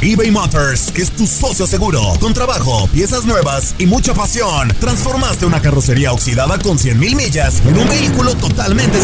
eBay 0.00 0.30
Motors 0.30 0.92
es 0.94 1.10
tu 1.10 1.26
socio 1.26 1.66
seguro. 1.66 2.00
Con 2.20 2.32
trabajo, 2.32 2.88
piezas 2.92 3.24
nuevas 3.24 3.74
y 3.78 3.86
mucha 3.86 4.14
pasión, 4.14 4.68
transformaste 4.78 5.44
una 5.44 5.60
carrocería 5.60 6.12
oxidada 6.12 6.56
con 6.56 6.78
100 6.78 7.00
mil 7.00 7.16
millas 7.16 7.60
en 7.66 7.76
un 7.76 7.88
vehículo 7.88 8.36
totalmente. 8.36 9.00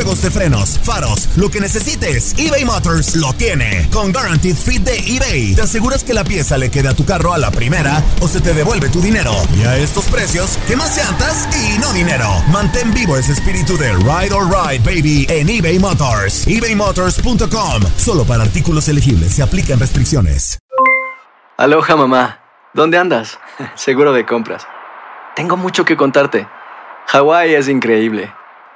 Juegos 0.00 0.22
de 0.22 0.30
frenos, 0.30 0.80
faros, 0.82 1.28
lo 1.36 1.50
que 1.50 1.60
necesites, 1.60 2.34
eBay 2.38 2.64
Motors 2.64 3.16
lo 3.16 3.34
tiene. 3.34 3.86
Con 3.92 4.12
Guaranteed 4.12 4.56
Fit 4.56 4.82
de 4.82 4.96
eBay, 4.96 5.54
te 5.54 5.60
aseguras 5.60 6.04
que 6.04 6.14
la 6.14 6.24
pieza 6.24 6.56
le 6.56 6.70
quede 6.70 6.88
a 6.88 6.94
tu 6.94 7.04
carro 7.04 7.34
a 7.34 7.38
la 7.38 7.50
primera 7.50 8.02
o 8.22 8.26
se 8.26 8.40
te 8.40 8.54
devuelve 8.54 8.88
tu 8.88 9.02
dinero. 9.02 9.34
Y 9.54 9.64
a 9.64 9.76
estos 9.76 10.06
precios, 10.06 10.58
¿qué 10.66 10.74
más 10.74 10.96
llantas 10.96 11.46
y 11.54 11.78
no 11.78 11.92
dinero? 11.92 12.30
Mantén 12.48 12.94
vivo 12.94 13.18
ese 13.18 13.32
espíritu 13.32 13.76
de 13.76 13.92
Ride 13.92 14.32
or 14.32 14.46
Ride, 14.46 14.78
baby, 14.78 15.26
en 15.28 15.50
eBay 15.50 15.78
Motors. 15.78 16.46
ebaymotors.com. 16.46 17.82
Solo 17.98 18.24
para 18.24 18.42
artículos 18.42 18.88
elegibles 18.88 19.34
se 19.34 19.42
aplican 19.42 19.78
restricciones. 19.78 20.58
Aloha, 21.58 21.94
mamá. 21.94 22.40
¿Dónde 22.72 22.96
andas? 22.96 23.38
Seguro 23.74 24.14
de 24.14 24.24
compras. 24.24 24.66
Tengo 25.36 25.58
mucho 25.58 25.84
que 25.84 25.98
contarte. 25.98 26.48
Hawái 27.08 27.52
es 27.52 27.68
increíble. 27.68 28.32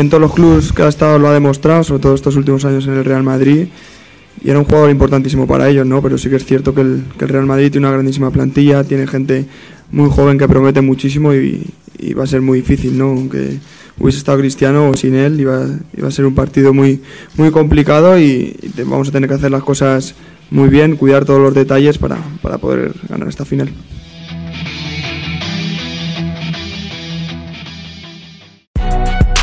en 0.00 0.10
todos 0.10 0.20
los 0.20 0.32
clubes 0.34 0.72
que 0.72 0.82
ha 0.82 0.88
estado 0.88 1.18
lo 1.18 1.28
ha 1.28 1.32
demostrado, 1.32 1.82
sobre 1.82 2.02
todo 2.02 2.14
estos 2.14 2.36
últimos 2.36 2.64
años 2.64 2.86
en 2.86 2.94
el 2.94 3.04
Real 3.04 3.22
Madrid. 3.22 3.66
Y 4.42 4.50
era 4.50 4.58
un 4.58 4.64
jugador 4.64 4.90
importantísimo 4.90 5.46
para 5.46 5.68
ellos, 5.68 5.86
¿no? 5.86 6.00
Pero 6.00 6.16
sí 6.16 6.30
que 6.30 6.36
es 6.36 6.44
cierto 6.44 6.72
que 6.72 6.82
el, 6.82 7.04
Real 7.18 7.46
Madrid 7.46 7.72
tiene 7.72 7.86
una 7.86 7.94
grandísima 7.94 8.30
plantilla, 8.30 8.84
tiene 8.84 9.06
gente 9.06 9.46
muy 9.90 10.08
joven 10.10 10.38
que 10.38 10.46
promete 10.46 10.80
muchísimo 10.80 11.34
y, 11.34 11.66
va 12.16 12.22
a 12.22 12.26
ser 12.28 12.40
muy 12.40 12.60
difícil, 12.60 12.96
¿no? 12.96 13.06
Aunque 13.06 13.58
hubiese 13.98 14.18
estado 14.18 14.38
Cristiano 14.38 14.90
o 14.90 14.94
sin 14.94 15.16
él, 15.16 15.40
iba, 15.40 15.66
iba 15.96 16.06
a 16.06 16.12
ser 16.12 16.26
un 16.26 16.34
partido 16.36 16.72
muy, 16.72 17.00
muy 17.36 17.50
complicado 17.50 18.16
y, 18.18 18.56
vamos 18.86 19.08
a 19.08 19.12
tener 19.12 19.28
que 19.28 19.34
hacer 19.34 19.50
las 19.50 19.64
cosas 19.64 20.14
muy 20.50 20.68
bien, 20.68 20.96
cuidar 20.96 21.24
todos 21.24 21.40
los 21.40 21.54
detalles 21.54 21.98
para, 21.98 22.18
para 22.40 22.58
poder 22.58 22.92
ganar 23.08 23.28
esta 23.28 23.44
final. 23.44 23.70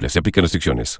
elegibles. 0.00 0.12
Se 0.12 0.18
aplican 0.18 0.42
restricciones. 0.42 0.98